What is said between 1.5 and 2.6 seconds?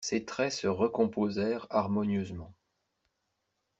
harmonieusement.